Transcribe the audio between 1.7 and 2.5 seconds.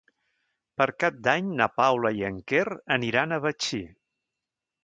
Paula i en